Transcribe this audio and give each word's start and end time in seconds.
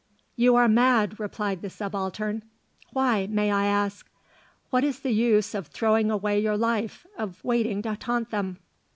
"You 0.35 0.55
are 0.55 0.67
mad," 0.67 1.19
replied 1.19 1.61
the 1.61 1.69
Subaltern. 1.69 2.41
"Why, 2.91 3.27
may 3.27 3.51
I 3.51 3.67
ask?" 3.67 4.09
"What 4.71 4.83
is 4.83 5.01
the 5.01 5.11
use 5.13 5.53
of 5.53 5.67
throwing 5.67 6.09
away 6.09 6.39
your 6.39 6.57
life, 6.57 7.05
of 7.19 7.43
waiting 7.43 7.83
to 7.83 7.95
taunt 7.97 8.31
them?" 8.31 8.57